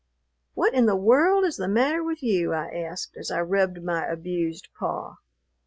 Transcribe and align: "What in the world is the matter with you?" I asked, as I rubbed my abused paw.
"What 0.55 0.73
in 0.73 0.87
the 0.87 0.95
world 0.95 1.43
is 1.45 1.57
the 1.57 1.67
matter 1.67 2.03
with 2.03 2.23
you?" 2.23 2.53
I 2.53 2.71
asked, 2.75 3.15
as 3.17 3.29
I 3.29 3.41
rubbed 3.41 3.83
my 3.83 4.03
abused 4.03 4.69
paw. 4.73 5.17